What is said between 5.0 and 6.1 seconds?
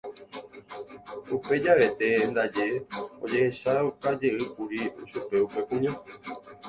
chupe upe kuña